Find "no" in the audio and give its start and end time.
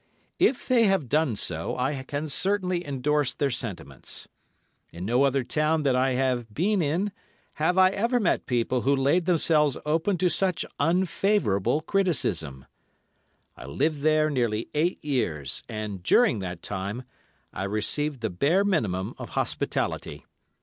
5.05-5.21